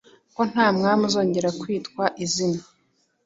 [0.35, 2.61] ko nta mwami uzongera kwitwa izina